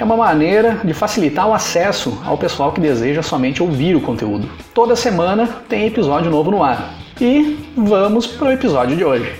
É 0.00 0.04
uma 0.04 0.16
maneira 0.16 0.80
de 0.82 0.94
facilitar 0.94 1.46
o 1.46 1.52
acesso 1.52 2.22
ao 2.24 2.38
pessoal 2.38 2.72
que 2.72 2.80
deseja 2.80 3.22
somente 3.22 3.62
ouvir 3.62 3.94
o 3.94 4.00
conteúdo. 4.00 4.48
Toda 4.72 4.96
semana 4.96 5.46
tem 5.68 5.86
episódio 5.86 6.30
novo 6.30 6.50
no 6.50 6.64
ar. 6.64 6.94
E 7.20 7.58
vamos 7.76 8.26
para 8.26 8.48
o 8.48 8.50
episódio 8.50 8.96
de 8.96 9.04
hoje. 9.04 9.30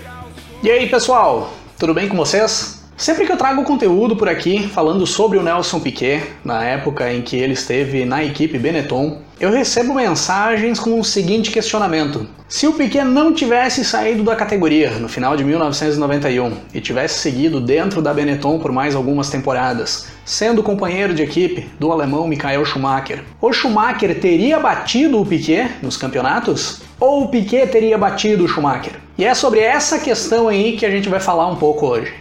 E 0.61 0.69
aí, 0.69 0.87
pessoal? 0.87 1.51
Tudo 1.79 1.95
bem 1.95 2.07
com 2.07 2.15
vocês? 2.15 2.87
Sempre 2.95 3.25
que 3.25 3.31
eu 3.31 3.37
trago 3.37 3.63
conteúdo 3.63 4.15
por 4.15 4.29
aqui 4.29 4.67
falando 4.67 5.07
sobre 5.07 5.39
o 5.39 5.41
Nelson 5.41 5.79
Piquet, 5.79 6.21
na 6.45 6.63
época 6.63 7.11
em 7.11 7.23
que 7.23 7.37
ele 7.37 7.53
esteve 7.53 8.05
na 8.05 8.23
equipe 8.23 8.59
Benetton, 8.59 9.17
eu 9.41 9.49
recebo 9.49 9.95
mensagens 9.95 10.79
com 10.79 10.99
o 10.99 11.03
seguinte 11.03 11.49
questionamento: 11.49 12.27
se 12.47 12.67
o 12.67 12.73
Piquet 12.73 13.03
não 13.03 13.33
tivesse 13.33 13.83
saído 13.83 14.23
da 14.23 14.35
categoria 14.35 14.91
no 14.91 15.09
final 15.09 15.35
de 15.35 15.43
1991 15.43 16.57
e 16.71 16.79
tivesse 16.79 17.17
seguido 17.17 17.59
dentro 17.59 18.03
da 18.03 18.13
Benetton 18.13 18.59
por 18.59 18.71
mais 18.71 18.93
algumas 18.93 19.31
temporadas, 19.31 20.09
sendo 20.23 20.61
companheiro 20.61 21.15
de 21.15 21.23
equipe 21.23 21.67
do 21.79 21.91
alemão 21.91 22.27
Michael 22.27 22.63
Schumacher, 22.65 23.23
o 23.41 23.51
Schumacher 23.51 24.19
teria 24.19 24.59
batido 24.59 25.19
o 25.19 25.25
Piquet 25.25 25.71
nos 25.81 25.97
campeonatos? 25.97 26.83
Ou 26.99 27.23
o 27.23 27.29
Piquet 27.29 27.65
teria 27.65 27.97
batido 27.97 28.45
o 28.45 28.47
Schumacher? 28.47 28.93
E 29.17 29.25
é 29.25 29.33
sobre 29.33 29.59
essa 29.59 29.97
questão 29.97 30.49
aí 30.49 30.77
que 30.77 30.85
a 30.85 30.91
gente 30.91 31.09
vai 31.09 31.19
falar 31.19 31.47
um 31.47 31.55
pouco 31.55 31.87
hoje. 31.87 32.13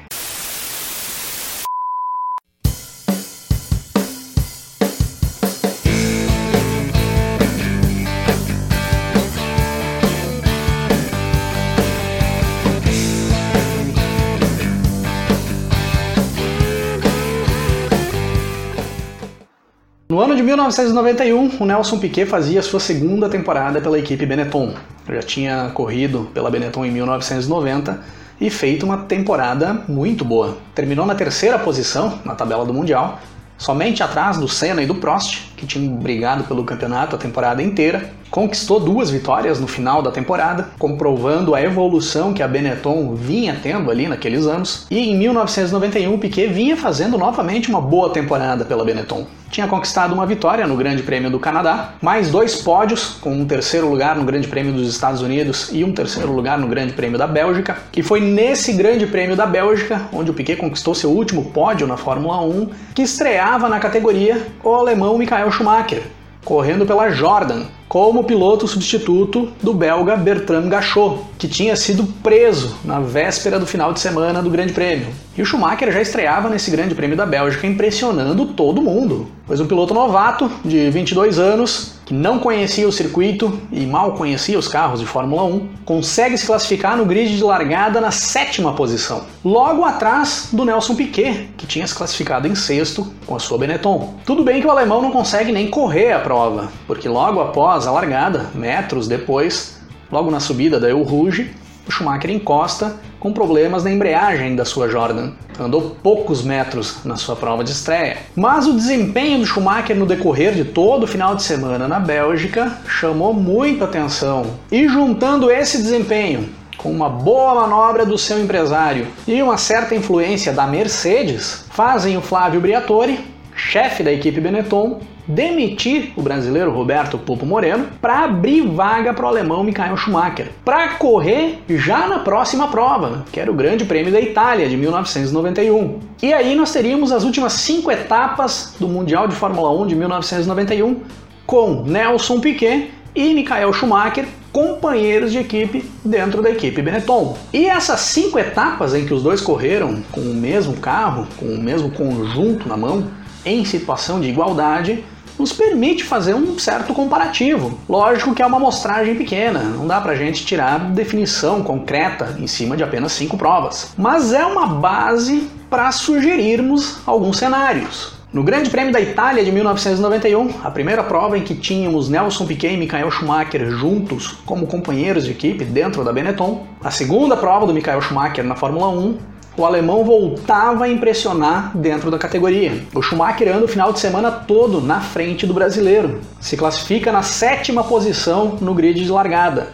1991, 20.51 21.51
o 21.61 21.65
Nelson 21.65 21.99
Piquet 21.99 22.27
fazia 22.27 22.61
sua 22.61 22.81
segunda 22.81 23.29
temporada 23.29 23.81
pela 23.81 23.97
equipe 23.97 24.27
Benetton. 24.27 24.75
Já 25.09 25.23
tinha 25.23 25.71
corrido 25.73 26.29
pela 26.35 26.51
Benetton 26.51 26.85
em 26.85 26.91
1990 26.91 28.01
e 28.41 28.51
feito 28.51 28.85
uma 28.85 28.99
temporada 28.99 29.85
muito 29.87 30.25
boa. 30.25 30.57
Terminou 30.75 31.07
na 31.07 31.15
terceira 31.15 31.57
posição 31.57 32.19
na 32.25 32.35
tabela 32.35 32.65
do 32.65 32.75
Mundial, 32.75 33.21
somente 33.57 34.03
atrás 34.03 34.39
do 34.39 34.49
Senna 34.49 34.83
e 34.83 34.87
do 34.87 34.97
Prost, 34.97 35.53
que 35.57 35.67
tinham 35.67 35.95
brigado 35.95 36.43
pelo 36.43 36.65
campeonato 36.65 37.15
a 37.15 37.19
temporada 37.19 37.63
inteira. 37.63 38.11
Conquistou 38.29 38.81
duas 38.81 39.09
vitórias 39.09 39.61
no 39.61 39.69
final 39.69 40.03
da 40.03 40.11
temporada, 40.11 40.71
comprovando 40.81 41.55
a 41.55 41.63
evolução 41.63 42.35
que 42.35 42.43
a 42.43 42.49
Benetton 42.49 43.15
vinha 43.15 43.57
tendo 43.63 43.89
ali 43.89 44.09
naqueles 44.09 44.47
anos. 44.47 44.87
E 44.91 44.99
em 44.99 45.17
1991, 45.17 46.19
Piquet 46.19 46.49
vinha 46.49 46.77
fazendo 46.77 47.17
novamente 47.17 47.69
uma 47.69 47.81
boa 47.81 48.11
temporada 48.11 48.65
pela 48.65 48.85
Benetton 48.85 49.27
tinha 49.51 49.67
conquistado 49.67 50.15
uma 50.15 50.25
vitória 50.25 50.67
no 50.67 50.77
Grande 50.77 51.03
Prêmio 51.03 51.29
do 51.29 51.39
Canadá, 51.39 51.95
mais 52.01 52.31
dois 52.31 52.63
pódios, 52.63 53.17
com 53.21 53.33
um 53.33 53.45
terceiro 53.45 53.89
lugar 53.89 54.15
no 54.17 54.25
Grande 54.25 54.47
Prêmio 54.47 54.73
dos 54.73 54.89
Estados 54.89 55.21
Unidos 55.21 55.71
e 55.73 55.83
um 55.83 55.93
terceiro 55.93 56.33
lugar 56.33 56.57
no 56.57 56.69
Grande 56.69 56.93
Prêmio 56.93 57.19
da 57.19 57.27
Bélgica. 57.27 57.77
E 57.97 58.03
foi 58.03 58.21
nesse 58.21 58.73
Grande 58.73 59.07
Prêmio 59.07 59.35
da 59.35 59.47
Bélgica, 59.47 60.03
onde 60.13 60.31
o 60.31 60.35
Piquet 60.35 60.57
conquistou 60.57 60.95
seu 60.95 61.11
último 61.11 61.47
pódio 61.47 61.87
na 61.87 61.97
Fórmula 61.97 62.41
1, 62.41 62.71
que 62.95 63.03
estreava 63.03 63.69
na 63.69 63.81
categoria 63.81 64.47
o 64.63 64.73
alemão 64.73 65.19
Michael 65.19 65.51
Schumacher, 65.51 66.03
correndo 66.45 66.87
pela 66.87 67.11
Jordan, 67.11 67.65
como 67.91 68.23
piloto 68.23 68.69
substituto 68.69 69.49
do 69.61 69.75
belga 69.75 70.17
Bertrand 70.17 70.69
Gachot, 70.69 71.23
que 71.37 71.49
tinha 71.49 71.75
sido 71.75 72.05
preso 72.23 72.77
na 72.85 73.01
véspera 73.01 73.59
do 73.59 73.67
final 73.67 73.93
de 73.93 73.99
semana 73.99 74.41
do 74.41 74.49
Grande 74.49 74.73
Prêmio. 74.73 75.09
E 75.37 75.43
o 75.43 75.45
Schumacher 75.45 75.91
já 75.91 76.01
estreava 76.01 76.49
nesse 76.49 76.71
Grande 76.71 76.95
Prêmio 76.95 77.17
da 77.17 77.27
Bélgica 77.27 77.67
impressionando 77.67 78.47
todo 78.47 78.81
mundo, 78.81 79.27
pois 79.51 79.59
um 79.59 79.67
piloto 79.67 79.93
novato 79.93 80.49
de 80.65 80.91
22 80.91 81.37
anos, 81.41 81.95
que 82.07 82.15
não 82.15 82.39
conhecia 82.39 82.87
o 82.87 82.93
circuito 82.93 83.61
e 83.73 83.85
mal 83.85 84.13
conhecia 84.13 84.57
os 84.57 84.69
carros 84.69 85.01
de 85.01 85.07
Fórmula 85.07 85.43
1, 85.43 85.69
consegue 85.85 86.39
se 86.39 86.47
classificar 86.47 86.97
no 86.97 87.05
grid 87.05 87.37
de 87.37 87.43
largada 87.43 88.01
na 88.01 88.13
sétima 88.13 88.73
posição, 88.75 89.25
logo 89.45 89.85
atrás 89.85 90.51
do 90.53 90.65
Nelson 90.65 90.95
Piquet, 90.95 91.49
que 91.57 91.67
tinha 91.67 91.85
se 91.85 91.93
classificado 91.93 92.47
em 92.47 92.55
sexto 92.55 93.13
com 93.27 93.35
a 93.35 93.41
sua 93.41 93.59
Benetton. 93.59 94.15
Tudo 94.25 94.45
bem 94.45 94.61
que 94.61 94.69
o 94.69 94.71
alemão 94.71 95.03
não 95.03 95.11
consegue 95.11 95.51
nem 95.51 95.69
correr 95.69 96.13
a 96.13 96.21
prova, 96.21 96.71
porque 96.87 97.09
logo 97.09 97.41
após 97.41 97.89
a 97.89 97.91
largada, 97.91 98.51
metros 98.55 99.09
depois, 99.09 99.81
logo 100.13 100.31
na 100.31 100.39
subida 100.39 100.79
da 100.79 100.89
El 100.89 101.03
Rouge, 101.03 101.51
o 101.89 101.91
Schumacher 101.91 102.31
encosta 102.31 103.01
com 103.21 103.33
problemas 103.33 103.85
na 103.85 103.91
embreagem 103.93 104.57
da 104.57 104.65
sua 104.65 104.89
Jordan. 104.89 105.33
Andou 105.59 105.95
poucos 106.03 106.43
metros 106.43 107.05
na 107.05 107.17
sua 107.17 107.37
prova 107.37 107.63
de 107.63 107.71
estreia. 107.71 108.17
Mas 108.35 108.67
o 108.67 108.73
desempenho 108.73 109.41
do 109.41 109.47
Schumacher 109.47 109.95
no 109.95 110.07
decorrer 110.07 110.55
de 110.55 110.65
todo 110.65 111.05
o 111.05 111.07
final 111.07 111.37
de 111.37 111.43
semana 111.43 111.87
na 111.87 112.01
Bélgica 112.01 112.79
chamou 112.89 113.35
muita 113.35 113.85
atenção. 113.85 114.47
E 114.73 114.89
juntando 114.89 115.51
esse 115.51 115.77
desempenho 115.77 116.49
com 116.79 116.91
uma 116.91 117.11
boa 117.11 117.55
manobra 117.55 118.07
do 118.07 118.17
seu 118.17 118.43
empresário 118.43 119.07
e 119.29 119.43
uma 119.43 119.59
certa 119.59 119.95
influência 119.95 120.51
da 120.51 120.67
Mercedes, 120.67 121.67
fazem 121.71 122.17
o 122.17 122.23
Flávio 122.23 122.59
Briatore, 122.59 123.21
chefe 123.55 124.03
da 124.03 124.11
equipe 124.11 124.41
Benetton, 124.41 125.01
demitir 125.35 126.13
o 126.17 126.23
brasileiro 126.23 126.71
Roberto 126.71 127.19
Pupo 127.19 127.47
Moreno 127.47 127.87
para 128.01 128.25
abrir 128.25 128.63
vaga 128.63 129.15
para 129.15 129.25
o 129.25 129.29
alemão 129.29 129.65
Michael 129.65 129.97
Schumacher, 129.97 130.49
para 130.65 130.95
correr 130.95 131.63
já 131.69 132.07
na 132.07 132.19
próxima 132.19 132.69
prova, 132.69 133.25
que 133.33 133.41
era 133.41 133.51
o 133.51 133.55
Grande 133.55 133.85
Prêmio 133.85 134.13
da 134.13 134.21
Itália 134.21 134.69
de 134.69 134.77
1991. 134.77 136.01
E 136.23 136.33
aí 136.33 136.55
nós 136.55 136.73
teríamos 136.73 137.13
as 137.13 137.25
últimas 137.25 137.55
cinco 137.55 137.91
etapas 137.91 138.75
do 138.79 138.89
Mundial 138.89 139.29
de 139.29 139.35
Fórmula 139.35 139.71
1 139.83 139.87
de 139.87 139.95
1991 139.95 141.01
com 141.47 141.83
Nelson 141.83 142.41
Piquet 142.41 142.91
e 143.15 143.35
Michael 143.35 143.73
Schumacher 143.73 144.27
companheiros 144.53 145.33
de 145.33 145.39
equipe 145.39 145.85
dentro 146.05 146.43
da 146.43 146.51
equipe 146.51 146.83
Benetton. 146.83 147.37
E 147.53 147.67
essas 147.67 148.01
cinco 148.01 148.39
etapas 148.39 148.95
em 148.95 149.05
que 149.05 149.15
os 149.15 149.23
dois 149.23 149.41
correram 149.41 150.03
com 150.11 150.21
o 150.21 150.35
mesmo 150.35 150.75
carro, 150.75 151.27
com 151.37 151.47
o 151.47 151.59
mesmo 151.59 151.91
conjunto 151.91 152.69
na 152.69 152.77
mão, 152.77 153.09
em 153.45 153.65
situação 153.65 154.21
de 154.21 154.29
igualdade, 154.29 155.05
nos 155.41 155.53
permite 155.55 156.05
fazer 156.05 156.35
um 156.35 156.59
certo 156.59 156.93
comparativo. 156.93 157.79
Lógico 157.89 158.35
que 158.35 158.43
é 158.43 158.47
uma 158.47 158.59
amostragem 158.59 159.15
pequena, 159.15 159.61
não 159.61 159.87
dá 159.87 159.99
pra 159.99 160.15
gente 160.15 160.45
tirar 160.45 160.79
definição 160.91 161.63
concreta 161.63 162.37
em 162.39 162.47
cima 162.47 162.77
de 162.77 162.85
apenas 162.85 163.13
cinco 163.13 163.39
provas, 163.39 163.95
mas 163.97 164.35
é 164.35 164.45
uma 164.45 164.67
base 164.67 165.49
para 165.71 165.91
sugerirmos 165.93 166.99
alguns 167.07 167.39
cenários. 167.39 168.21
No 168.33 168.45
Grande 168.45 168.71
Prêmio 168.71 168.93
da 168.93 169.01
Itália 169.01 169.43
de 169.43 169.51
1991, 169.51 170.61
a 170.63 170.71
primeira 170.71 171.03
prova 171.03 171.37
em 171.37 171.43
que 171.43 171.55
tínhamos 171.55 172.09
Nelson 172.09 172.47
Piquet 172.47 172.75
e 172.75 172.77
Michael 172.77 173.11
Schumacher 173.11 173.69
juntos 173.71 174.29
como 174.45 174.67
companheiros 174.67 175.25
de 175.25 175.33
equipe 175.33 175.65
dentro 175.65 176.05
da 176.05 176.13
Benetton, 176.13 176.65
a 176.85 176.91
segunda 176.91 177.37
prova 177.37 177.67
do 177.67 177.75
Michael 177.75 178.03
Schumacher 178.03 178.45
na 178.45 178.55
Fórmula 178.55 178.89
1 178.89 179.40
o 179.57 179.65
alemão 179.65 180.05
voltava 180.05 180.85
a 180.85 180.89
impressionar 180.89 181.77
dentro 181.77 182.11
da 182.11 182.19
categoria. 182.19 182.83
O 182.95 183.03
Schumacher 183.03 183.55
anda 183.55 183.65
o 183.65 183.69
final 183.69 183.93
de 183.93 184.01
semana 184.01 184.31
todo 184.31 184.81
na 184.81 185.01
frente 185.01 185.47
do 185.47 185.55
brasileiro. 185.55 186.21
Se 186.41 186.57
classifica 186.57 187.13
na 187.13 187.23
sétima 187.23 187.85
posição 187.85 188.57
no 188.61 188.75
grid 188.75 189.05
de 189.05 189.11
largada, 189.11 189.69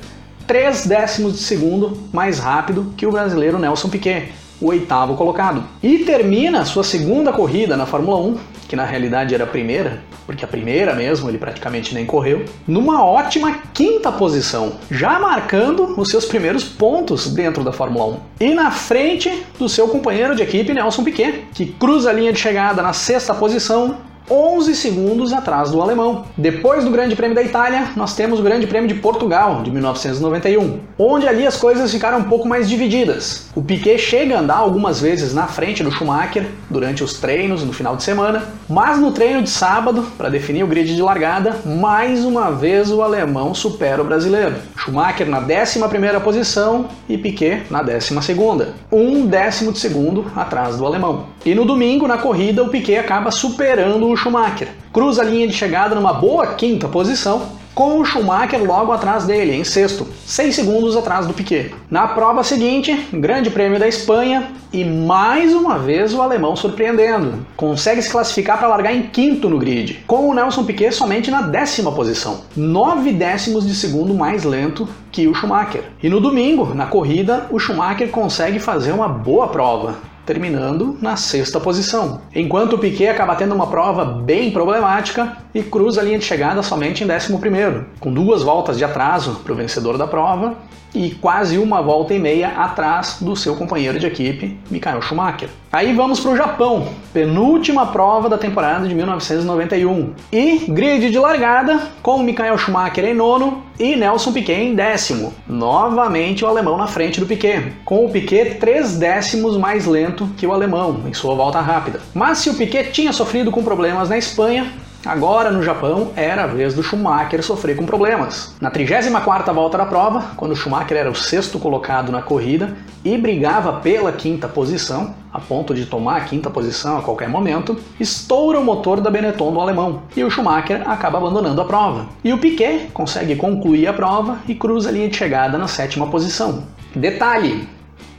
três 0.46 0.86
décimos 0.86 1.34
de 1.34 1.38
segundo 1.40 1.98
mais 2.12 2.38
rápido 2.38 2.92
que 2.96 3.06
o 3.06 3.12
brasileiro 3.12 3.58
Nelson 3.58 3.88
Piquet, 3.88 4.32
o 4.60 4.68
oitavo 4.68 5.14
colocado. 5.14 5.62
E 5.82 5.98
termina 5.98 6.64
sua 6.64 6.82
segunda 6.82 7.32
corrida 7.32 7.76
na 7.76 7.86
Fórmula 7.86 8.18
1 8.18 8.36
que 8.68 8.76
na 8.76 8.84
realidade 8.84 9.34
era 9.34 9.44
a 9.44 9.46
primeira, 9.46 10.02
porque 10.26 10.44
a 10.44 10.48
primeira 10.48 10.94
mesmo 10.94 11.28
ele 11.28 11.38
praticamente 11.38 11.94
nem 11.94 12.04
correu, 12.04 12.44
numa 12.66 13.04
ótima 13.04 13.60
quinta 13.72 14.10
posição, 14.10 14.74
já 14.90 15.18
marcando 15.18 15.98
os 15.98 16.08
seus 16.08 16.24
primeiros 16.24 16.64
pontos 16.64 17.32
dentro 17.32 17.62
da 17.62 17.72
Fórmula 17.72 18.18
1. 18.40 18.46
E 18.46 18.54
na 18.54 18.70
frente 18.70 19.44
do 19.58 19.68
seu 19.68 19.88
companheiro 19.88 20.34
de 20.34 20.42
equipe 20.42 20.72
Nelson 20.72 21.04
Piquet, 21.04 21.44
que 21.54 21.66
cruza 21.66 22.10
a 22.10 22.12
linha 22.12 22.32
de 22.32 22.38
chegada 22.38 22.82
na 22.82 22.92
sexta 22.92 23.34
posição 23.34 23.98
11 24.30 24.74
segundos 24.74 25.32
atrás 25.32 25.70
do 25.70 25.80
alemão. 25.80 26.24
Depois 26.36 26.84
do 26.84 26.90
Grande 26.90 27.14
Prêmio 27.14 27.34
da 27.34 27.42
Itália, 27.42 27.90
nós 27.96 28.14
temos 28.14 28.40
o 28.40 28.42
Grande 28.42 28.66
Prêmio 28.66 28.88
de 28.88 28.94
Portugal, 28.94 29.62
de 29.62 29.70
1991, 29.70 30.80
onde 30.98 31.28
ali 31.28 31.46
as 31.46 31.56
coisas 31.56 31.90
ficaram 31.90 32.18
um 32.18 32.24
pouco 32.24 32.48
mais 32.48 32.68
divididas. 32.68 33.48
O 33.54 33.62
Piquet 33.62 33.98
chega 33.98 34.36
a 34.36 34.40
andar 34.40 34.56
algumas 34.56 35.00
vezes 35.00 35.32
na 35.32 35.46
frente 35.46 35.82
do 35.82 35.90
Schumacher 35.90 36.46
durante 36.68 37.04
os 37.04 37.14
treinos 37.14 37.62
no 37.62 37.72
final 37.72 37.96
de 37.96 38.02
semana, 38.02 38.44
mas 38.68 38.98
no 38.98 39.12
treino 39.12 39.42
de 39.42 39.50
sábado, 39.50 40.04
para 40.18 40.28
definir 40.28 40.64
o 40.64 40.66
grid 40.66 40.94
de 40.94 41.02
largada, 41.02 41.60
mais 41.64 42.24
uma 42.24 42.50
vez 42.50 42.90
o 42.90 43.02
alemão 43.02 43.54
supera 43.54 44.02
o 44.02 44.04
brasileiro. 44.04 44.56
Schumacher 44.76 45.28
na 45.28 45.40
11ª 45.40 46.20
posição 46.20 46.86
e 47.08 47.16
Piquet 47.16 47.62
na 47.70 47.84
12ª, 47.84 48.68
um 48.90 49.26
décimo 49.26 49.72
de 49.72 49.78
segundo 49.78 50.24
atrás 50.34 50.76
do 50.76 50.84
alemão. 50.84 51.35
E 51.46 51.54
no 51.54 51.64
domingo, 51.64 52.08
na 52.08 52.18
corrida, 52.18 52.60
o 52.64 52.68
Piquet 52.68 52.96
acaba 52.96 53.30
superando 53.30 54.08
o 54.08 54.16
Schumacher. 54.16 54.66
Cruza 54.92 55.22
a 55.22 55.24
linha 55.24 55.46
de 55.46 55.54
chegada 55.54 55.94
numa 55.94 56.12
boa 56.12 56.44
quinta 56.54 56.88
posição, 56.88 57.40
com 57.72 58.00
o 58.00 58.04
Schumacher 58.04 58.64
logo 58.64 58.90
atrás 58.90 59.26
dele, 59.26 59.54
em 59.54 59.62
sexto, 59.62 60.08
6 60.26 60.52
segundos 60.52 60.96
atrás 60.96 61.24
do 61.24 61.32
Piquet. 61.32 61.72
Na 61.88 62.08
prova 62.08 62.42
seguinte, 62.42 63.06
Grande 63.12 63.48
Prêmio 63.48 63.78
da 63.78 63.86
Espanha, 63.86 64.50
e 64.72 64.84
mais 64.84 65.54
uma 65.54 65.78
vez 65.78 66.12
o 66.12 66.20
alemão 66.20 66.56
surpreendendo. 66.56 67.46
Consegue 67.56 68.02
se 68.02 68.10
classificar 68.10 68.58
para 68.58 68.66
largar 68.66 68.92
em 68.92 69.02
quinto 69.02 69.48
no 69.48 69.60
grid, 69.60 70.02
com 70.04 70.28
o 70.28 70.34
Nelson 70.34 70.64
Piquet 70.64 70.90
somente 70.90 71.30
na 71.30 71.42
décima 71.42 71.92
posição, 71.92 72.40
9 72.56 73.12
décimos 73.12 73.64
de 73.64 73.76
segundo 73.76 74.12
mais 74.12 74.42
lento 74.42 74.88
que 75.12 75.28
o 75.28 75.34
Schumacher. 75.34 75.84
E 76.02 76.08
no 76.08 76.18
domingo, 76.18 76.74
na 76.74 76.86
corrida, 76.86 77.46
o 77.52 77.58
Schumacher 77.60 78.08
consegue 78.08 78.58
fazer 78.58 78.90
uma 78.90 79.06
boa 79.06 79.46
prova 79.46 80.15
terminando 80.26 80.98
na 81.00 81.16
sexta 81.16 81.60
posição. 81.60 82.20
Enquanto 82.34 82.74
o 82.74 82.78
Piquet 82.78 83.08
acaba 83.08 83.36
tendo 83.36 83.54
uma 83.54 83.68
prova 83.68 84.04
bem 84.04 84.50
problemática 84.50 85.38
e 85.54 85.62
cruza 85.62 86.00
a 86.00 86.04
linha 86.04 86.18
de 86.18 86.24
chegada 86.24 86.62
somente 86.62 87.04
em 87.04 87.10
11 87.10 87.38
primeiro, 87.38 87.86
com 88.00 88.12
duas 88.12 88.42
voltas 88.42 88.76
de 88.76 88.84
atraso 88.84 89.40
para 89.44 89.52
o 89.52 89.56
vencedor 89.56 89.96
da 89.96 90.06
prova 90.06 90.56
e 90.96 91.10
quase 91.10 91.58
uma 91.58 91.82
volta 91.82 92.14
e 92.14 92.18
meia 92.18 92.48
atrás 92.48 93.18
do 93.20 93.36
seu 93.36 93.54
companheiro 93.54 93.98
de 93.98 94.06
equipe, 94.06 94.58
Michael 94.70 95.02
Schumacher. 95.02 95.50
Aí 95.70 95.92
vamos 95.92 96.20
para 96.20 96.32
o 96.32 96.36
Japão, 96.36 96.88
penúltima 97.12 97.86
prova 97.86 98.30
da 98.30 98.38
temporada 98.38 98.88
de 98.88 98.94
1991. 98.94 100.14
E 100.32 100.64
grid 100.68 101.10
de 101.10 101.18
largada 101.18 101.80
com 102.02 102.22
Michael 102.22 102.56
Schumacher 102.56 103.04
em 103.04 103.14
nono 103.14 103.62
e 103.78 103.94
Nelson 103.94 104.32
Piquet 104.32 104.62
em 104.62 104.74
décimo. 104.74 105.34
Novamente 105.46 106.44
o 106.44 106.48
alemão 106.48 106.78
na 106.78 106.86
frente 106.86 107.20
do 107.20 107.26
Piquet, 107.26 107.74
com 107.84 108.06
o 108.06 108.10
Piquet 108.10 108.54
três 108.54 108.96
décimos 108.96 109.58
mais 109.58 109.84
lento 109.84 110.26
que 110.38 110.46
o 110.46 110.52
alemão 110.52 111.02
em 111.06 111.12
sua 111.12 111.34
volta 111.34 111.60
rápida. 111.60 112.00
Mas 112.14 112.38
se 112.38 112.48
o 112.48 112.54
Piquet 112.54 112.90
tinha 112.92 113.12
sofrido 113.12 113.50
com 113.50 113.62
problemas 113.62 114.08
na 114.08 114.16
Espanha, 114.16 114.72
Agora, 115.06 115.52
no 115.52 115.62
Japão, 115.62 116.10
era 116.16 116.42
a 116.42 116.46
vez 116.48 116.74
do 116.74 116.82
Schumacher 116.82 117.40
sofrer 117.40 117.76
com 117.76 117.86
problemas. 117.86 118.56
Na 118.60 118.72
34ª 118.72 119.54
volta 119.54 119.78
da 119.78 119.86
prova, 119.86 120.32
quando 120.36 120.56
Schumacher 120.56 120.96
era 120.96 121.08
o 121.08 121.14
sexto 121.14 121.60
colocado 121.60 122.10
na 122.10 122.20
corrida 122.20 122.76
e 123.04 123.16
brigava 123.16 123.74
pela 123.74 124.10
quinta 124.10 124.48
posição, 124.48 125.14
a 125.32 125.38
ponto 125.38 125.72
de 125.72 125.86
tomar 125.86 126.16
a 126.16 126.24
quinta 126.24 126.50
posição 126.50 126.98
a 126.98 127.02
qualquer 127.02 127.28
momento, 127.28 127.78
estoura 128.00 128.58
o 128.58 128.64
motor 128.64 129.00
da 129.00 129.08
Benetton 129.08 129.52
do 129.52 129.60
alemão 129.60 130.02
e 130.16 130.24
o 130.24 130.30
Schumacher 130.30 130.82
acaba 130.90 131.18
abandonando 131.18 131.60
a 131.60 131.64
prova. 131.64 132.06
E 132.24 132.32
o 132.32 132.38
Piquet 132.38 132.88
consegue 132.92 133.36
concluir 133.36 133.86
a 133.86 133.92
prova 133.92 134.38
e 134.48 134.56
cruza 134.56 134.88
a 134.88 134.92
linha 134.92 135.08
de 135.08 135.16
chegada 135.16 135.56
na 135.56 135.68
sétima 135.68 136.08
posição. 136.08 136.64
Detalhe: 136.96 137.68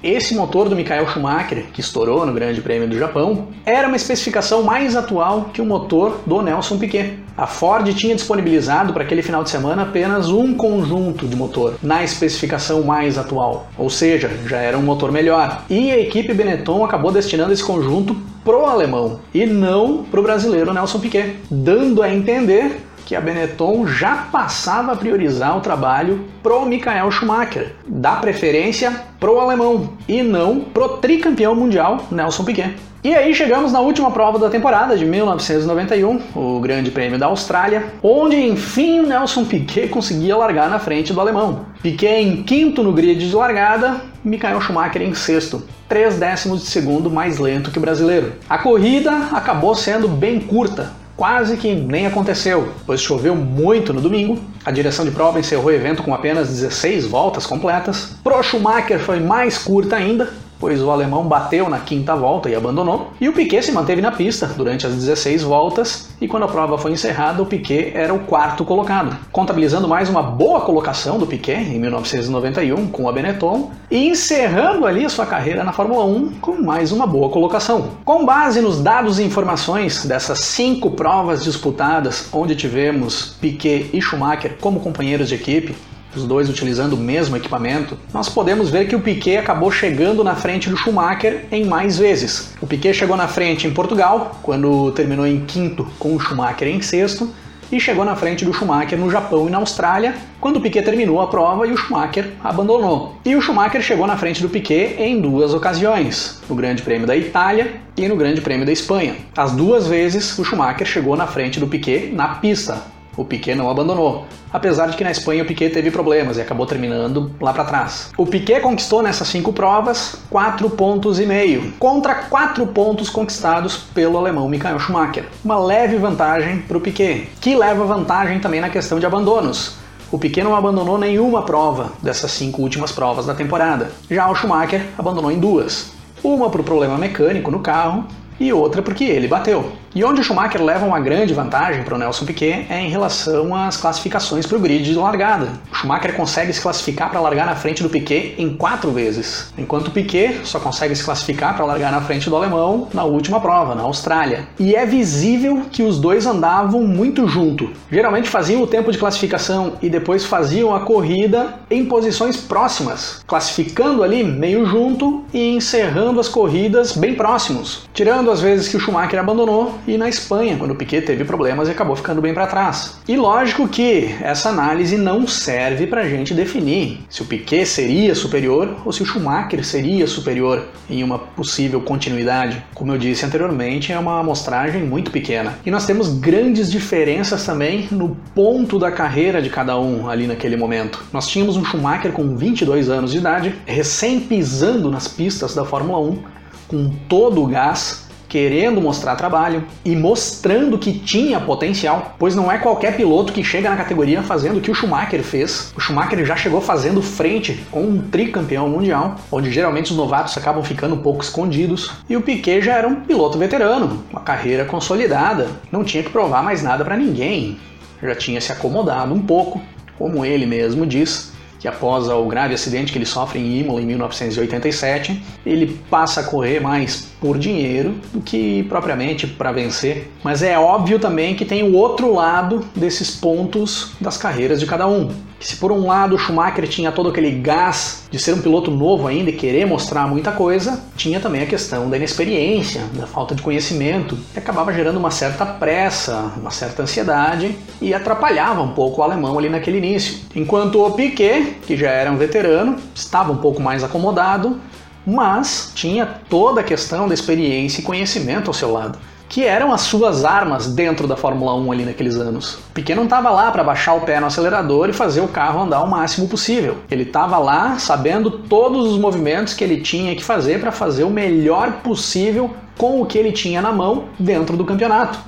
esse 0.09 0.33
motor 0.33 0.69
do 0.69 0.75
Michael 0.75 1.07
Schumacher, 1.07 1.65
que 1.73 1.81
estourou 1.81 2.25
no 2.25 2.33
Grande 2.33 2.61
Prêmio 2.61 2.87
do 2.87 2.97
Japão, 2.97 3.49
era 3.65 3.87
uma 3.87 3.97
especificação 3.97 4.63
mais 4.63 4.95
atual 4.95 5.49
que 5.53 5.61
o 5.61 5.65
motor 5.65 6.21
do 6.25 6.41
Nelson 6.41 6.77
Piquet. 6.77 7.19
A 7.37 7.45
Ford 7.45 7.87
tinha 7.93 8.15
disponibilizado 8.15 8.93
para 8.93 9.03
aquele 9.03 9.21
final 9.21 9.43
de 9.43 9.49
semana 9.49 9.83
apenas 9.83 10.29
um 10.29 10.53
conjunto 10.53 11.27
de 11.27 11.35
motor, 11.35 11.75
na 11.83 12.03
especificação 12.03 12.83
mais 12.83 13.17
atual, 13.17 13.67
ou 13.77 13.89
seja, 13.89 14.31
já 14.47 14.57
era 14.57 14.77
um 14.77 14.81
motor 14.81 15.11
melhor. 15.11 15.63
E 15.69 15.91
a 15.91 15.99
equipe 15.99 16.33
Benetton 16.33 16.83
acabou 16.85 17.11
destinando 17.11 17.53
esse 17.53 17.63
conjunto 17.63 18.15
pro 18.43 18.65
alemão 18.65 19.19
e 19.33 19.45
não 19.45 20.05
pro 20.05 20.23
brasileiro 20.23 20.73
Nelson 20.73 20.99
Piquet, 20.99 21.35
dando 21.51 22.01
a 22.01 22.11
entender 22.11 22.86
que 23.07 23.15
a 23.15 23.21
Benetton 23.21 23.87
já 23.87 24.27
passava 24.29 24.91
a 24.91 24.95
priorizar 24.97 25.57
o 25.57 25.61
trabalho 25.61 26.25
pro 26.43 26.65
Michael 26.65 27.09
Schumacher, 27.09 27.73
da 27.87 28.17
preferência 28.17 28.93
pro 29.17 29.39
alemão 29.39 29.93
e 30.09 30.21
não 30.21 30.59
pro 30.59 30.97
tricampeão 30.97 31.55
mundial 31.55 32.05
Nelson 32.11 32.43
Piquet. 32.43 32.75
E 33.01 33.15
aí 33.15 33.33
chegamos 33.33 33.71
na 33.71 33.79
última 33.79 34.11
prova 34.11 34.37
da 34.37 34.49
temporada 34.49 34.97
de 34.97 35.05
1991, 35.05 36.19
o 36.35 36.59
Grande 36.59 36.91
Prêmio 36.91 37.17
da 37.17 37.27
Austrália, 37.27 37.85
onde 38.03 38.35
enfim 38.35 39.03
Nelson 39.03 39.45
Piquet 39.45 39.87
conseguia 39.87 40.35
largar 40.35 40.69
na 40.69 40.77
frente 40.77 41.13
do 41.13 41.21
alemão. 41.21 41.65
Piquet 41.81 42.21
em 42.21 42.43
quinto 42.43 42.83
no 42.83 42.91
grid 42.91 43.25
de 43.25 43.33
largada, 43.33 44.01
Michael 44.21 44.59
Schumacher 44.59 45.01
em 45.01 45.13
sexto, 45.13 45.63
três 45.87 46.15
décimos 46.15 46.59
de 46.59 46.65
segundo 46.65 47.09
mais 47.09 47.37
lento 47.37 47.71
que 47.71 47.77
o 47.77 47.81
brasileiro. 47.81 48.33
A 48.49 48.57
corrida 48.57 49.29
acabou 49.31 49.73
sendo 49.75 50.09
bem 50.09 50.41
curta, 50.41 50.91
quase 51.17 51.57
que 51.57 51.73
nem 51.73 52.05
aconteceu, 52.05 52.71
pois 52.85 53.01
choveu 53.01 53.35
muito 53.35 53.91
no 53.91 53.99
domingo. 53.99 54.39
A 54.63 54.69
direção 54.69 55.03
de 55.03 55.11
prova 55.11 55.39
encerrou 55.39 55.65
o 55.65 55.71
evento 55.71 56.03
com 56.03 56.13
apenas 56.13 56.47
16 56.47 57.05
voltas 57.07 57.47
completas. 57.47 58.15
Pro 58.23 58.41
Schumacher 58.43 58.99
foi 58.99 59.19
mais 59.19 59.57
curta 59.57 59.95
ainda, 59.95 60.31
pois 60.59 60.81
o 60.81 60.89
alemão 60.89 61.27
bateu 61.27 61.69
na 61.69 61.79
quinta 61.79 62.15
volta 62.15 62.49
e 62.49 62.55
abandonou, 62.55 63.11
e 63.19 63.29
o 63.29 63.33
Piquet 63.33 63.63
se 63.63 63.71
manteve 63.71 64.01
na 64.01 64.11
pista 64.11 64.47
durante 64.47 64.85
as 64.85 64.93
16 64.93 65.43
voltas, 65.43 66.09
e 66.19 66.27
quando 66.27 66.43
a 66.43 66.47
prova 66.47 66.77
foi 66.77 66.91
encerrada, 66.91 67.41
o 67.41 67.45
Piquet 67.45 67.91
era 67.93 68.13
o 68.13 68.19
quarto 68.19 68.65
colocado, 68.65 69.15
contabilizando 69.31 69.87
mais 69.87 70.09
uma 70.09 70.21
boa 70.21 70.61
colocação 70.61 71.17
do 71.17 71.27
Piquet 71.27 71.75
em 71.75 71.79
1991 71.79 72.87
com 72.87 73.07
a 73.07 73.11
Benetton, 73.11 73.71
e 73.89 74.09
encerrando 74.09 74.85
ali 74.85 75.09
sua 75.09 75.25
carreira 75.25 75.63
na 75.63 75.71
Fórmula 75.71 76.05
1 76.05 76.39
com 76.41 76.61
mais 76.61 76.91
uma 76.91 77.07
boa 77.07 77.29
colocação. 77.29 77.89
Com 78.03 78.25
base 78.25 78.61
nos 78.61 78.81
dados 78.81 79.19
e 79.19 79.23
informações 79.23 80.05
dessas 80.05 80.39
cinco 80.39 80.91
provas 80.91 81.43
disputadas, 81.43 82.29
onde 82.33 82.55
tivemos 82.55 83.35
Piquet 83.39 83.89
e 83.93 84.01
Schumacher 84.01 84.57
como 84.59 84.79
companheiros 84.79 85.29
de 85.29 85.35
equipe, 85.35 85.75
os 86.17 86.25
dois 86.25 86.49
utilizando 86.49 86.93
o 86.93 86.97
mesmo 86.97 87.37
equipamento, 87.37 87.97
nós 88.13 88.27
podemos 88.27 88.69
ver 88.69 88.87
que 88.87 88.95
o 88.95 88.99
Piquet 88.99 89.37
acabou 89.37 89.71
chegando 89.71 90.23
na 90.23 90.35
frente 90.35 90.69
do 90.69 90.77
Schumacher 90.77 91.45
em 91.51 91.65
mais 91.65 91.97
vezes. 91.97 92.53
O 92.61 92.67
Piquet 92.67 92.93
chegou 92.93 93.15
na 93.15 93.27
frente 93.27 93.67
em 93.67 93.71
Portugal, 93.71 94.39
quando 94.43 94.91
terminou 94.91 95.25
em 95.25 95.45
quinto 95.45 95.87
com 95.99 96.15
o 96.15 96.19
Schumacher 96.19 96.67
em 96.67 96.81
sexto, 96.81 97.31
e 97.71 97.79
chegou 97.79 98.05
na 98.05 98.15
frente 98.15 98.45
do 98.45 98.53
Schumacher 98.53 98.97
no 98.97 99.09
Japão 99.09 99.47
e 99.47 99.51
na 99.51 99.57
Austrália, 99.57 100.15
quando 100.39 100.57
o 100.57 100.61
Piquet 100.61 100.83
terminou 100.83 101.21
a 101.21 101.27
prova 101.27 101.67
e 101.67 101.71
o 101.71 101.77
Schumacher 101.77 102.31
abandonou. 102.43 103.15
E 103.25 103.35
o 103.35 103.41
Schumacher 103.41 103.81
chegou 103.81 104.07
na 104.07 104.17
frente 104.17 104.41
do 104.41 104.49
Piquet 104.49 104.95
em 104.99 105.19
duas 105.19 105.53
ocasiões, 105.53 106.41
no 106.49 106.55
Grande 106.55 106.81
Prêmio 106.81 107.05
da 107.05 107.15
Itália 107.15 107.81
e 107.97 108.07
no 108.07 108.15
Grande 108.15 108.41
Prêmio 108.41 108.65
da 108.65 108.71
Espanha. 108.71 109.15
As 109.35 109.51
duas 109.51 109.87
vezes 109.87 110.37
o 110.39 110.45
Schumacher 110.45 110.87
chegou 110.87 111.15
na 111.15 111.27
frente 111.27 111.59
do 111.59 111.67
Piquet 111.67 112.11
na 112.13 112.35
pista, 112.35 112.81
o 113.17 113.25
Piquet 113.25 113.55
não 113.55 113.69
abandonou, 113.69 114.27
apesar 114.53 114.87
de 114.87 114.95
que 114.95 115.03
na 115.03 115.09
Espanha 115.09 115.41
o 115.41 115.45
Piquet 115.45 115.71
teve 115.71 115.89
problemas 115.89 116.37
e 116.37 116.41
acabou 116.41 116.67
terminando 116.67 117.31
lá 117.41 117.51
para 117.51 117.65
trás. 117.65 118.11
O 118.15 118.27
Piquet 118.27 118.61
conquistou 118.61 119.01
nessas 119.01 119.27
cinco 119.27 119.51
provas 119.51 120.15
quatro 120.29 120.69
pontos 120.69 121.19
e 121.19 121.25
meio, 121.25 121.73
contra 121.79 122.13
quatro 122.13 122.67
pontos 122.67 123.09
conquistados 123.09 123.77
pelo 123.77 124.17
alemão 124.17 124.47
Michael 124.47 124.79
Schumacher. 124.79 125.25
Uma 125.43 125.59
leve 125.59 125.97
vantagem 125.97 126.59
para 126.59 126.77
o 126.77 126.81
Piquet, 126.81 127.27
que 127.41 127.55
leva 127.55 127.83
vantagem 127.85 128.39
também 128.39 128.61
na 128.61 128.69
questão 128.69 128.99
de 128.99 129.05
abandonos. 129.05 129.75
O 130.11 130.17
Piquet 130.17 130.43
não 130.43 130.55
abandonou 130.55 130.97
nenhuma 130.97 131.41
prova 131.41 131.91
dessas 132.01 132.31
cinco 132.31 132.61
últimas 132.61 132.91
provas 132.91 133.25
da 133.25 133.33
temporada. 133.33 133.91
Já 134.09 134.29
o 134.29 134.35
Schumacher 134.35 134.85
abandonou 134.97 135.31
em 135.31 135.39
duas. 135.39 135.91
Uma 136.23 136.49
por 136.49 136.63
problema 136.63 136.97
mecânico 136.97 137.51
no 137.51 137.59
carro 137.59 138.05
e 138.39 138.53
outra 138.53 138.81
porque 138.81 139.03
ele 139.03 139.27
bateu. 139.27 139.71
E 139.97 140.03
onde 140.03 140.21
o 140.21 140.23
Schumacher 140.23 140.63
leva 140.63 140.85
uma 140.85 140.99
grande 140.99 141.33
vantagem 141.33 141.81
para 141.81 141.95
o 141.95 141.97
Nelson 141.97 142.23
Piquet 142.23 142.67
é 142.69 142.79
em 142.79 142.87
relação 142.87 143.55
às 143.55 143.77
classificações 143.77 144.45
para 144.45 144.55
o 144.55 144.59
grid 144.59 144.83
de 144.83 144.93
largada. 144.93 145.47
O 145.71 145.75
Schumacher 145.75 146.15
consegue 146.15 146.53
se 146.53 146.61
classificar 146.61 147.09
para 147.09 147.19
largar 147.19 147.47
na 147.47 147.55
frente 147.55 147.81
do 147.81 147.89
Piquet 147.89 148.35
em 148.37 148.55
quatro 148.55 148.91
vezes, 148.91 149.51
enquanto 149.57 149.87
o 149.87 149.91
Piquet 149.91 150.41
só 150.43 150.59
consegue 150.59 150.95
se 150.95 151.03
classificar 151.03 151.55
para 151.55 151.65
largar 151.65 151.91
na 151.91 151.99
frente 151.99 152.29
do 152.29 152.35
alemão 152.35 152.87
na 152.93 153.05
última 153.05 153.41
prova, 153.41 153.73
na 153.73 153.81
Austrália. 153.81 154.47
E 154.59 154.75
é 154.75 154.85
visível 154.85 155.63
que 155.71 155.81
os 155.81 155.99
dois 155.99 156.27
andavam 156.27 156.83
muito 156.83 157.27
junto. 157.27 157.71
Geralmente 157.91 158.29
faziam 158.29 158.61
o 158.61 158.67
tempo 158.67 158.91
de 158.91 158.99
classificação 158.99 159.77
e 159.81 159.89
depois 159.89 160.23
faziam 160.23 160.75
a 160.75 160.81
corrida 160.81 161.55
em 161.71 161.83
posições 161.83 162.37
próximas, 162.37 163.23
classificando 163.25 164.03
ali 164.03 164.23
meio 164.23 164.63
junto 164.67 165.25
e 165.33 165.55
encerrando 165.55 166.19
as 166.19 166.29
corridas 166.29 166.95
bem 166.95 167.15
próximos, 167.15 167.89
tirando 167.95 168.29
as 168.29 168.39
vezes 168.39 168.67
que 168.67 168.77
o 168.77 168.79
Schumacher 168.79 169.19
abandonou 169.19 169.73
e 169.87 169.97
na 169.97 170.09
Espanha, 170.09 170.57
quando 170.57 170.71
o 170.71 170.75
Piquet 170.75 171.01
teve 171.01 171.23
problemas 171.23 171.67
e 171.67 171.71
acabou 171.71 171.95
ficando 171.95 172.21
bem 172.21 172.33
para 172.33 172.45
trás. 172.45 172.99
E 173.07 173.15
lógico 173.15 173.67
que 173.67 174.15
essa 174.21 174.49
análise 174.49 174.97
não 174.97 175.25
serve 175.25 175.87
para 175.87 176.01
a 176.01 176.09
gente 176.09 176.33
definir 176.33 176.99
se 177.09 177.21
o 177.21 177.25
Piquet 177.25 177.65
seria 177.65 178.13
superior 178.13 178.77
ou 178.83 178.91
se 178.91 179.01
o 179.01 179.05
Schumacher 179.05 179.63
seria 179.63 180.05
superior 180.05 180.67
em 180.89 181.03
uma 181.03 181.17
possível 181.17 181.79
continuidade. 181.81 182.63
Como 182.73 182.91
eu 182.91 182.97
disse 182.97 183.25
anteriormente, 183.25 183.91
é 183.91 183.97
uma 183.97 184.19
amostragem 184.19 184.83
muito 184.83 185.09
pequena. 185.09 185.57
E 185.65 185.71
nós 185.71 185.85
temos 185.85 186.09
grandes 186.09 186.69
diferenças 186.69 187.45
também 187.45 187.87
no 187.89 188.17
ponto 188.35 188.77
da 188.77 188.91
carreira 188.91 189.41
de 189.41 189.49
cada 189.49 189.79
um 189.79 190.09
ali 190.09 190.27
naquele 190.27 190.57
momento. 190.57 191.03
Nós 191.13 191.27
tínhamos 191.27 191.55
um 191.55 191.63
Schumacher 191.63 192.11
com 192.11 192.35
22 192.35 192.89
anos 192.89 193.11
de 193.11 193.19
idade, 193.19 193.55
recém 193.65 194.19
pisando 194.19 194.91
nas 194.91 195.07
pistas 195.07 195.55
da 195.55 195.63
Fórmula 195.63 195.99
1, 195.99 196.23
com 196.67 196.89
todo 197.07 197.41
o 197.41 197.47
gás, 197.47 198.06
querendo 198.27 198.81
mostrar 198.81 199.15
trabalho 199.15 199.63
e 199.83 199.95
mostrando 199.95 200.77
que 200.77 200.93
tinha 200.93 201.39
potencial, 201.39 202.15
pois 202.19 202.35
não 202.35 202.51
é 202.51 202.57
qualquer 202.57 202.95
piloto 202.95 203.33
que 203.33 203.43
chega 203.43 203.69
na 203.69 203.77
categoria 203.77 204.21
fazendo 204.21 204.57
o 204.57 204.61
que 204.61 204.71
o 204.71 204.75
Schumacher 204.75 205.23
fez. 205.23 205.73
O 205.75 205.79
Schumacher 205.79 206.25
já 206.25 206.35
chegou 206.35 206.61
fazendo 206.61 207.01
frente 207.01 207.63
com 207.71 207.81
um 207.81 208.01
tricampeão 208.01 208.69
mundial, 208.69 209.15
onde 209.31 209.51
geralmente 209.51 209.91
os 209.91 209.97
novatos 209.97 210.37
acabam 210.37 210.63
ficando 210.63 210.95
um 210.95 211.01
pouco 211.01 211.23
escondidos, 211.23 211.91
e 212.09 212.15
o 212.15 212.21
Piquet 212.21 212.61
já 212.61 212.73
era 212.73 212.87
um 212.87 212.95
piloto 212.95 213.37
veterano, 213.37 214.03
uma 214.11 214.21
carreira 214.21 214.65
consolidada, 214.65 215.47
não 215.71 215.83
tinha 215.83 216.03
que 216.03 216.09
provar 216.09 216.43
mais 216.43 216.61
nada 216.61 216.83
para 216.83 216.97
ninguém, 216.97 217.57
já 218.01 218.15
tinha 218.15 218.41
se 218.41 218.51
acomodado 218.51 219.13
um 219.13 219.21
pouco, 219.21 219.61
como 219.97 220.25
ele 220.25 220.45
mesmo 220.45 220.85
diz, 220.85 221.33
que 221.59 221.67
após 221.67 222.07
o 222.07 222.25
grave 222.25 222.53
acidente 222.53 222.91
que 222.91 222.97
ele 222.97 223.05
sofre 223.05 223.39
em 223.39 223.59
Imola 223.59 223.81
em 223.81 223.85
1987, 223.85 225.23
ele 225.45 225.79
passa 225.89 226.21
a 226.21 226.23
correr 226.23 226.59
mais 226.59 227.07
por 227.19 227.37
dinheiro 227.37 227.95
do 228.13 228.21
que 228.21 228.63
propriamente 228.63 229.25
para 229.25 229.51
vencer. 229.51 230.11
Mas 230.23 230.43
é 230.43 230.57
óbvio 230.57 230.99
também 230.99 231.35
que 231.35 231.45
tem 231.45 231.63
o 231.63 231.73
outro 231.73 232.13
lado 232.13 232.65
desses 232.75 233.15
pontos 233.15 233.93
das 233.99 234.17
carreiras 234.17 234.59
de 234.59 234.65
cada 234.65 234.87
um. 234.87 235.09
Se 235.39 235.57
por 235.57 235.71
um 235.71 235.85
lado 235.87 236.15
o 236.15 236.17
Schumacher 236.17 236.67
tinha 236.67 236.91
todo 236.91 237.09
aquele 237.09 237.31
gás 237.31 238.07
de 238.09 238.17
ser 238.17 238.33
um 238.33 238.41
piloto 238.41 238.71
novo 238.71 239.07
ainda 239.07 239.29
e 239.29 239.33
querer 239.33 239.65
mostrar 239.65 240.07
muita 240.07 240.31
coisa, 240.31 240.83
tinha 240.95 241.19
também 241.19 241.43
a 241.43 241.45
questão 241.45 241.89
da 241.89 241.97
inexperiência, 241.97 242.81
da 242.93 243.05
falta 243.05 243.35
de 243.35 243.41
conhecimento, 243.41 244.17
que 244.33 244.39
acabava 244.39 244.73
gerando 244.73 244.97
uma 244.97 245.11
certa 245.11 245.45
pressa, 245.45 246.31
uma 246.37 246.51
certa 246.51 246.83
ansiedade 246.83 247.57
e 247.81 247.93
atrapalhava 247.93 248.61
um 248.61 248.73
pouco 248.73 249.01
o 249.01 249.03
alemão 249.03 249.37
ali 249.37 249.49
naquele 249.49 249.77
início. 249.77 250.19
Enquanto 250.35 250.83
o 250.83 250.91
Piquet, 250.91 251.57
que 251.65 251.77
já 251.77 251.91
era 251.91 252.11
um 252.11 252.17
veterano, 252.17 252.77
estava 252.95 253.31
um 253.31 253.37
pouco 253.37 253.61
mais 253.61 253.83
acomodado, 253.83 254.59
mas 255.05 255.71
tinha 255.73 256.05
toda 256.05 256.61
a 256.61 256.63
questão 256.63 257.07
da 257.07 257.13
experiência 257.13 257.79
e 257.79 257.83
conhecimento 257.83 258.49
ao 258.49 258.53
seu 258.53 258.71
lado, 258.73 258.97
que 259.29 259.43
eram 259.43 259.73
as 259.73 259.81
suas 259.81 260.23
armas 260.23 260.67
dentro 260.67 261.07
da 261.07 261.15
Fórmula 261.15 261.55
1 261.55 261.71
ali 261.71 261.85
naqueles 261.85 262.15
anos. 262.15 262.59
Piquet 262.73 262.95
não 262.95 263.03
estava 263.03 263.29
lá 263.29 263.51
para 263.51 263.63
baixar 263.63 263.93
o 263.93 264.01
pé 264.01 264.19
no 264.19 264.27
acelerador 264.27 264.89
e 264.89 264.93
fazer 264.93 265.21
o 265.21 265.27
carro 265.27 265.61
andar 265.61 265.83
o 265.83 265.89
máximo 265.89 266.27
possível. 266.27 266.77
Ele 266.89 267.03
estava 267.03 267.37
lá 267.37 267.77
sabendo 267.77 268.31
todos 268.31 268.91
os 268.91 268.97
movimentos 268.97 269.53
que 269.53 269.63
ele 269.63 269.81
tinha 269.81 270.15
que 270.15 270.23
fazer 270.23 270.59
para 270.59 270.71
fazer 270.71 271.03
o 271.03 271.09
melhor 271.09 271.73
possível 271.83 272.51
com 272.77 273.01
o 273.01 273.05
que 273.05 273.17
ele 273.17 273.31
tinha 273.31 273.61
na 273.61 273.71
mão 273.71 274.05
dentro 274.19 274.55
do 274.55 274.63
campeonato. 274.63 275.19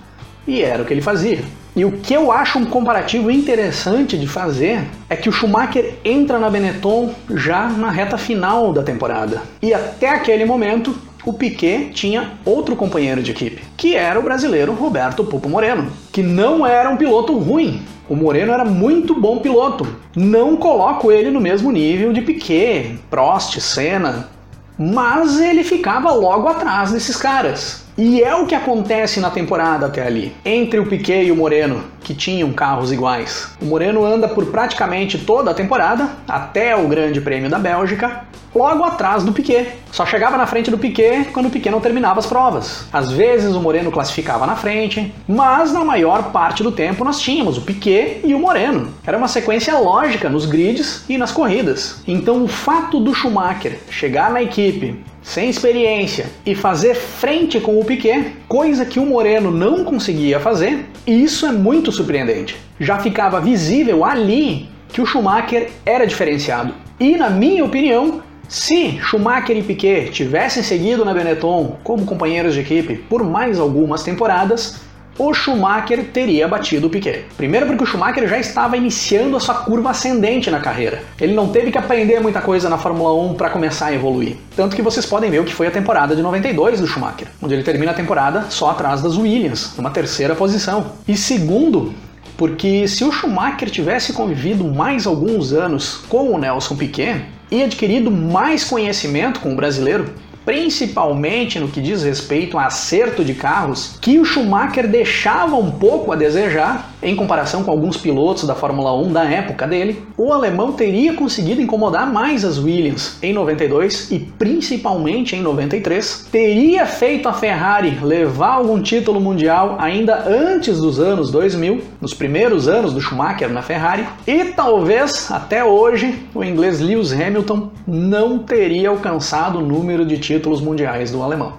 E 0.48 0.62
era 0.62 0.82
o 0.82 0.86
que 0.86 0.94
ele 0.94 1.02
fazia. 1.02 1.44
E 1.76 1.86
o 1.86 1.92
que 1.92 2.14
eu 2.14 2.32
acho 2.32 2.60
um 2.60 2.66
comparativo 2.66 3.30
interessante 3.30 4.18
de 4.18 4.28
fazer 4.28 4.84
é 5.10 5.16
que 5.16 5.30
o 5.30 5.32
Schumacher 5.32 5.96
entra 6.04 6.40
na 6.40 6.50
Benetton 6.50 7.14
já 7.30 7.70
na 7.70 7.90
reta 7.90 8.18
final 8.18 8.74
da 8.74 8.84
temporada. 8.84 9.44
E 9.62 9.74
até 9.74 10.10
aquele 10.10 10.46
momento, 10.46 10.96
o 11.26 11.34
Piquet 11.34 11.92
tinha 11.94 12.32
outro 12.46 12.76
companheiro 12.76 13.22
de 13.22 13.32
equipe, 13.32 13.62
que 13.76 13.96
era 13.96 14.20
o 14.20 14.24
brasileiro 14.24 14.74
Roberto 14.74 15.24
Pupo 15.24 15.50
Moreno, 15.50 15.92
que 16.12 16.24
não 16.24 16.66
era 16.66 16.90
um 16.90 16.98
piloto 16.98 17.38
ruim. 17.38 17.82
O 18.08 18.16
Moreno 18.16 18.54
era 18.54 18.66
muito 18.66 19.20
bom 19.20 19.40
piloto. 19.40 19.86
Não 20.16 20.56
coloco 20.56 21.12
ele 21.12 21.30
no 21.30 21.42
mesmo 21.42 21.72
nível 21.72 22.14
de 22.14 22.22
Piquet, 22.22 22.98
Prost, 23.10 23.60
Senna, 23.60 24.30
mas 24.78 25.40
ele 25.40 25.64
ficava 25.64 26.12
logo 26.12 26.48
atrás 26.48 26.92
desses 26.92 27.18
caras. 27.18 27.86
E 28.02 28.24
é 28.24 28.34
o 28.34 28.46
que 28.46 28.56
acontece 28.56 29.20
na 29.20 29.30
temporada 29.30 29.88
até 29.88 30.08
ali, 30.08 30.34
entre 30.46 30.80
o 30.80 30.86
Piquet 30.86 31.26
e 31.26 31.34
o 31.34 31.36
Moreno, 31.36 31.84
que 32.00 32.14
tinham 32.14 32.50
carros 32.54 32.94
iguais. 32.94 33.50
O 33.62 33.66
Moreno 33.66 34.06
anda 34.06 34.26
por 34.26 34.46
praticamente 34.46 35.18
toda 35.18 35.52
a 35.52 35.54
temporada, 35.54 36.10
até 36.26 36.74
o 36.78 36.88
Grande 36.88 37.20
Prêmio 37.20 37.50
da 37.50 37.60
Bélgica, 37.60 38.22
logo 38.56 38.86
atrás 38.86 39.26
do 39.26 39.34
Piquet. 39.34 39.74
Só 39.92 40.06
chegava 40.06 40.38
na 40.38 40.48
frente 40.48 40.72
do 40.72 40.78
Piquet 40.78 41.26
quando 41.34 41.48
o 41.48 41.50
Piquet 41.50 41.72
não 41.72 41.82
terminava 41.82 42.20
as 42.20 42.26
provas. 42.26 42.86
Às 42.94 43.12
vezes 43.12 43.54
o 43.54 43.60
Moreno 43.60 43.92
classificava 43.92 44.48
na 44.48 44.56
frente, 44.56 45.14
mas 45.28 45.74
na 45.74 45.84
maior 45.84 46.32
parte 46.32 46.64
do 46.64 46.72
tempo 46.72 47.04
nós 47.04 47.20
tínhamos 47.20 47.58
o 47.58 47.64
Piquet 47.64 48.22
e 48.24 48.34
o 48.34 48.40
Moreno. 48.40 48.94
Era 49.06 49.18
uma 49.18 49.28
sequência 49.28 49.78
lógica 49.78 50.30
nos 50.30 50.46
grids 50.46 51.04
e 51.10 51.18
nas 51.18 51.34
corridas. 51.34 52.02
Então 52.08 52.42
o 52.46 52.48
fato 52.48 52.98
do 52.98 53.14
Schumacher 53.14 53.78
chegar 53.90 54.32
na 54.32 54.42
equipe 54.42 55.04
sem 55.22 55.50
experiência 55.50 56.28
e 56.46 56.56
fazer 56.56 56.96
frente 56.96 57.60
com 57.60 57.80
o 57.80 57.86
Piquet, 57.86 58.34
coisa 58.48 58.86
que 58.86 59.00
o 59.00 59.06
Moreno 59.06 59.52
não 59.52 59.84
conseguia 59.84 60.40
fazer, 60.40 60.86
isso 61.06 61.46
é 61.46 61.52
muito 61.52 61.92
surpreendente. 61.92 62.58
Já 62.80 63.00
ficava 63.00 63.40
visível 63.42 64.06
ali 64.06 64.70
que 64.88 65.02
o 65.02 65.06
Schumacher 65.06 65.70
era 65.86 66.06
diferenciado. 66.06 66.74
E 67.00 67.16
na 67.16 67.30
minha 67.30 67.64
opinião, 67.64 68.22
se 68.48 69.00
Schumacher 69.02 69.56
e 69.56 69.62
Piquet 69.62 70.10
tivessem 70.12 70.64
seguido 70.64 71.06
na 71.06 71.14
Benetton 71.14 71.78
como 71.84 72.06
companheiros 72.06 72.56
de 72.56 72.62
equipe 72.62 72.96
por 72.96 73.24
mais 73.24 73.60
algumas 73.60 74.02
temporadas, 74.02 74.82
o 75.20 75.34
Schumacher 75.34 76.06
teria 76.14 76.48
batido 76.48 76.88
o 76.88 76.90
Piquet. 76.90 77.26
Primeiro 77.36 77.68
porque 77.68 77.84
o 77.84 77.86
Schumacher 77.86 78.26
já 78.26 78.40
estava 78.40 78.78
iniciando 78.78 79.36
a 79.36 79.40
sua 79.40 79.56
curva 79.56 79.90
ascendente 79.90 80.50
na 80.50 80.62
carreira. 80.62 81.04
Ele 81.20 81.34
não 81.34 81.50
teve 81.50 81.72
que 81.72 81.78
aprender 81.78 82.22
muita 82.22 82.40
coisa 82.42 82.70
na 82.70 82.78
Fórmula 82.78 83.14
1 83.14 83.34
para 83.34 83.50
começar 83.50 83.88
a 83.88 83.94
evoluir. 83.94 84.38
Tanto 84.56 84.78
que 84.78 84.82
vocês 84.82 85.06
podem 85.06 85.30
ver 85.30 85.40
o 85.40 85.44
que 85.44 85.54
foi 85.54 85.68
a 85.68 85.72
temporada 85.72 86.16
de 86.16 86.22
92 86.22 86.80
do 86.80 86.88
Schumacher, 86.88 87.28
onde 87.42 87.54
ele 87.54 87.64
termina 87.64 87.92
a 87.92 87.94
temporada 87.94 88.46
só 88.50 88.70
atrás 88.70 89.02
das 89.02 89.18
Williams, 89.18 89.74
numa 89.76 89.90
terceira 89.90 90.36
posição. 90.36 90.94
E 91.06 91.18
segundo, 91.18 91.94
porque 92.38 92.88
se 92.88 93.04
o 93.04 93.12
Schumacher 93.12 93.70
tivesse 93.70 94.14
convivido 94.14 94.64
mais 94.64 95.06
alguns 95.06 95.52
anos 95.52 96.02
com 96.08 96.34
o 96.34 96.38
Nelson 96.38 96.78
Piquet 96.78 97.26
e 97.52 97.62
adquirido 97.62 98.10
mais 98.10 98.64
conhecimento 98.64 99.42
com 99.42 99.52
o 99.52 99.56
brasileiro, 99.58 100.14
principalmente 100.50 101.60
no 101.60 101.68
que 101.68 101.80
diz 101.80 102.02
respeito 102.02 102.58
a 102.58 102.66
acerto 102.66 103.24
de 103.24 103.36
carros, 103.36 104.00
que 104.02 104.18
o 104.18 104.26
Schumacher 104.26 104.88
deixava 104.88 105.56
um 105.56 105.70
pouco 105.70 106.12
a 106.12 106.16
desejar 106.16 106.92
em 107.04 107.16
comparação 107.16 107.64
com 107.64 107.70
alguns 107.70 107.98
pilotos 107.98 108.46
da 108.46 108.56
Fórmula 108.56 108.94
1 108.94 109.14
da 109.14 109.24
época 109.24 109.68
dele, 109.68 110.04
o 110.18 110.34
alemão 110.34 110.72
teria 110.72 111.14
conseguido 111.14 111.62
incomodar 111.62 112.12
mais 112.12 112.44
as 112.44 112.58
Williams 112.58 113.18
em 113.22 113.32
92 113.32 114.12
e 114.12 114.20
principalmente 114.20 115.36
em 115.36 115.42
93, 115.42 116.28
teria 116.32 116.86
feito 116.88 117.30
a 117.30 117.34
Ferrari 117.34 118.00
levar 118.02 118.54
algum 118.54 118.82
título 118.82 119.22
mundial 119.22 119.78
ainda 119.80 120.28
antes 120.28 120.80
dos 120.80 121.00
anos 121.00 121.30
2000, 121.30 121.80
nos 122.02 122.16
primeiros 122.16 122.68
anos 122.68 122.92
do 122.92 123.00
Schumacher 123.00 123.50
na 123.50 123.62
Ferrari, 123.62 124.06
e 124.26 124.46
talvez 124.46 125.32
até 125.32 125.64
hoje 125.64 126.26
o 126.34 126.44
inglês 126.44 126.80
Lewis 126.80 127.14
Hamilton 127.14 127.70
não 127.88 128.40
teria 128.40 128.90
alcançado 128.90 129.60
o 129.60 129.66
número 129.66 130.04
de 130.06 130.18
títulos 130.18 130.39
mundiais 130.62 131.12
do 131.12 131.22
alemão. 131.22 131.58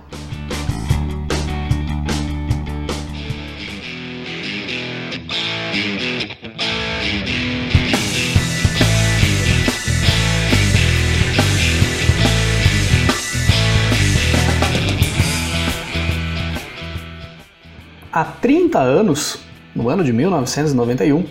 Há 18.12 18.24
30 18.24 18.80
anos, 18.80 19.38
no 19.74 19.88
ano 19.88 20.02
de 20.02 20.12
1991, 20.12 21.24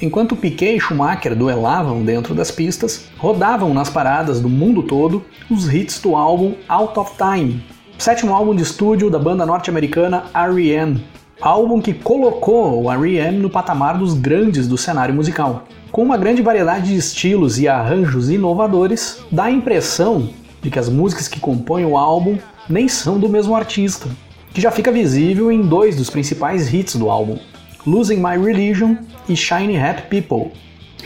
enquanto 0.00 0.36
Piquet 0.36 0.76
e 0.76 0.80
Schumacher 0.80 1.34
duelavam 1.34 2.02
dentro 2.02 2.34
das 2.34 2.50
pistas, 2.50 3.06
rodavam 3.18 3.74
nas 3.74 3.90
paradas 3.90 4.40
do 4.40 4.48
mundo 4.48 4.82
todo 4.82 5.24
os 5.50 5.72
hits 5.72 6.00
do 6.00 6.16
álbum 6.16 6.54
Out 6.68 6.98
of 6.98 7.12
Time, 7.16 7.62
sétimo 7.98 8.34
álbum 8.34 8.54
de 8.54 8.62
estúdio 8.62 9.10
da 9.10 9.18
banda 9.18 9.44
norte-americana 9.44 10.24
R.E.M., 10.34 11.04
álbum 11.40 11.80
que 11.80 11.94
colocou 11.94 12.84
o 12.84 12.90
R.E.M. 12.90 13.38
no 13.38 13.50
patamar 13.50 13.98
dos 13.98 14.14
grandes 14.14 14.66
do 14.66 14.76
cenário 14.76 15.14
musical. 15.14 15.64
Com 15.90 16.02
uma 16.02 16.16
grande 16.16 16.42
variedade 16.42 16.88
de 16.88 16.96
estilos 16.96 17.58
e 17.58 17.68
arranjos 17.68 18.30
inovadores, 18.30 19.18
dá 19.30 19.44
a 19.44 19.50
impressão 19.50 20.30
de 20.62 20.70
que 20.70 20.78
as 20.78 20.88
músicas 20.88 21.28
que 21.28 21.40
compõem 21.40 21.84
o 21.84 21.96
álbum 21.96 22.38
nem 22.68 22.88
são 22.88 23.18
do 23.18 23.28
mesmo 23.28 23.56
artista 23.56 24.08
que 24.52 24.60
já 24.60 24.70
fica 24.70 24.90
visível 24.90 25.50
em 25.50 25.62
dois 25.62 25.96
dos 25.96 26.10
principais 26.10 26.72
hits 26.72 26.96
do 26.96 27.08
álbum, 27.08 27.38
Losing 27.86 28.16
My 28.16 28.36
Religion 28.36 28.96
e 29.28 29.36
Shiny 29.36 29.78
Happy 29.78 30.20
People. 30.20 30.52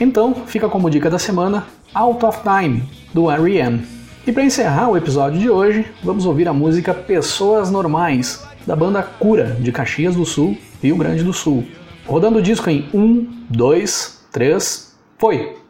Então, 0.00 0.34
fica 0.46 0.68
como 0.68 0.90
dica 0.90 1.08
da 1.08 1.18
semana 1.18 1.66
Out 1.94 2.24
of 2.24 2.40
Time, 2.42 2.82
do 3.12 3.30
R.E.M. 3.30 3.86
E 4.26 4.32
para 4.32 4.44
encerrar 4.44 4.88
o 4.88 4.96
episódio 4.96 5.38
de 5.38 5.48
hoje, 5.48 5.86
vamos 6.02 6.26
ouvir 6.26 6.48
a 6.48 6.52
música 6.52 6.92
Pessoas 6.92 7.70
Normais, 7.70 8.44
da 8.66 8.74
banda 8.74 9.02
Cura, 9.02 9.56
de 9.60 9.70
Caxias 9.70 10.16
do 10.16 10.24
Sul, 10.24 10.56
Rio 10.82 10.96
Grande 10.96 11.22
do 11.22 11.32
Sul. 11.32 11.64
Rodando 12.06 12.38
o 12.38 12.42
disco 12.42 12.68
em 12.68 12.88
1, 12.92 13.46
2, 13.50 14.26
3, 14.32 14.96
foi! 15.18 15.63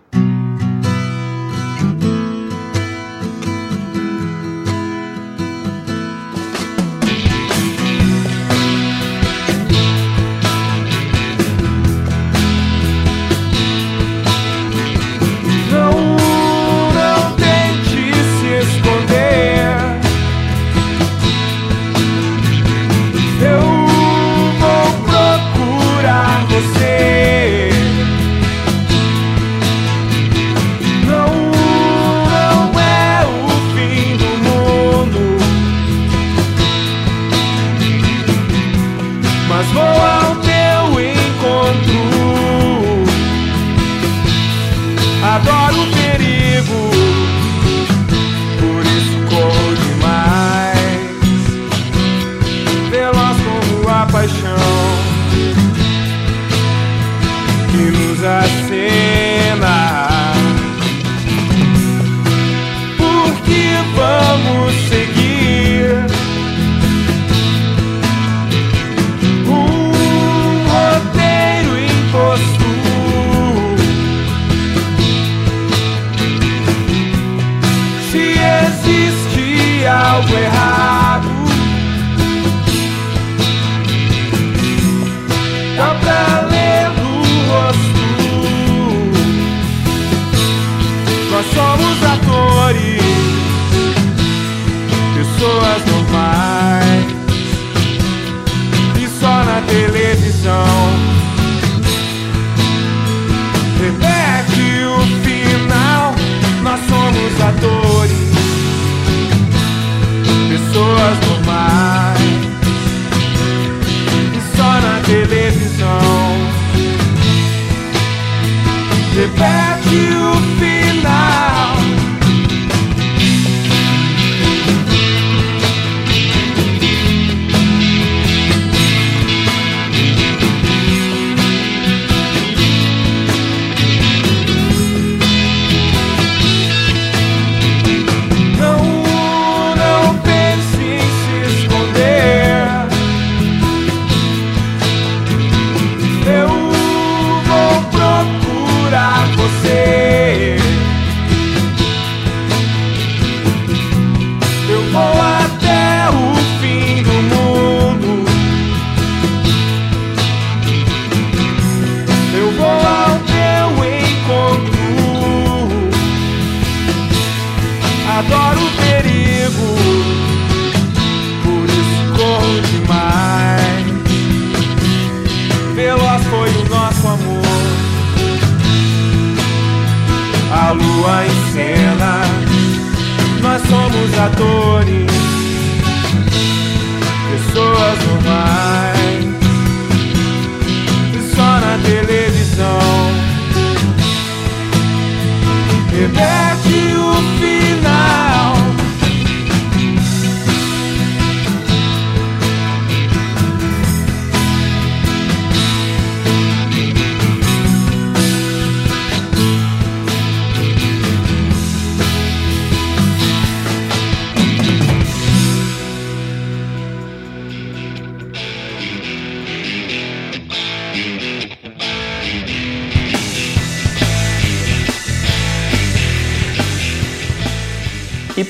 E 184.89 185.14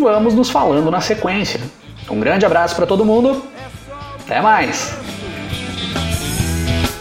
vamos 0.00 0.34
nos 0.34 0.50
falando 0.50 0.90
na 0.90 1.00
sequência. 1.00 1.60
Um 2.10 2.20
grande 2.20 2.46
abraço 2.46 2.74
para 2.76 2.86
todo 2.86 3.04
mundo. 3.04 3.42
Até 4.24 4.40
mais. 4.40 4.94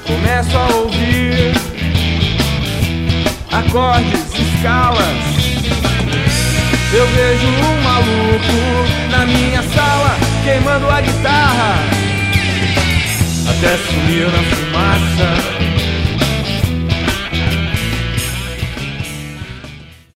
Começo 0.05 0.57
a 0.57 0.75
ouvir 0.75 1.53
acordes, 3.51 4.33
escalas. 4.33 5.37
Eu 6.93 7.05
vejo 7.07 7.47
um 7.47 7.81
maluco 7.81 9.11
na 9.11 9.25
minha 9.25 9.61
sala 9.61 10.15
queimando 10.43 10.89
a 10.89 11.01
guitarra 11.01 11.97
até 13.49 13.77
sumir 13.77 14.27
na 14.27 14.43
fumaça. 14.43 15.76